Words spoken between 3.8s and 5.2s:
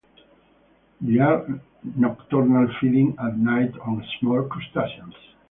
on small crustaceans.